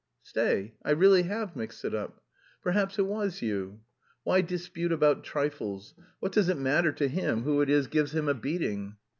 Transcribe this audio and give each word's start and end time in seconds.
"Stay, 0.23 0.73
I 0.83 0.89
really 0.93 1.21
have 1.29 1.55
mixed 1.55 1.85
it 1.85 1.93
up. 1.93 2.23
Perhaps 2.63 2.97
it 2.97 3.05
was 3.05 3.43
you. 3.43 3.81
Why 4.23 4.41
dispute 4.41 4.91
about 4.91 5.23
trifles? 5.23 5.93
What 6.19 6.31
does 6.31 6.49
it 6.49 6.57
matter 6.57 6.91
to 6.93 7.07
him 7.07 7.43
who 7.43 7.61
it 7.61 7.69
is 7.69 7.85
gives 7.85 8.15
him 8.15 8.27
a 8.27 8.33
beating?" 8.33 8.95